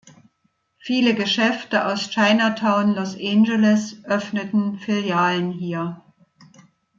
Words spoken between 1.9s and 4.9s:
Chinatown, Los Angeles öffneten